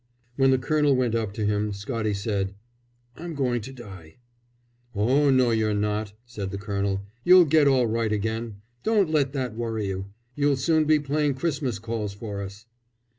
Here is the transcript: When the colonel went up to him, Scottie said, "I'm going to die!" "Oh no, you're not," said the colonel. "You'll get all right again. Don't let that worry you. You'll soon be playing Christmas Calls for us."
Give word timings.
When 0.35 0.49
the 0.49 0.57
colonel 0.57 0.95
went 0.95 1.13
up 1.13 1.31
to 1.33 1.45
him, 1.45 1.73
Scottie 1.73 2.15
said, 2.15 2.55
"I'm 3.15 3.35
going 3.35 3.61
to 3.61 3.71
die!" 3.71 4.15
"Oh 4.95 5.29
no, 5.29 5.51
you're 5.51 5.75
not," 5.75 6.13
said 6.25 6.49
the 6.49 6.57
colonel. 6.57 7.03
"You'll 7.23 7.45
get 7.45 7.67
all 7.67 7.85
right 7.85 8.11
again. 8.11 8.61
Don't 8.81 9.11
let 9.11 9.31
that 9.33 9.55
worry 9.55 9.85
you. 9.89 10.07
You'll 10.35 10.57
soon 10.57 10.85
be 10.85 10.97
playing 10.99 11.35
Christmas 11.35 11.77
Calls 11.77 12.13
for 12.15 12.41
us." 12.41 12.65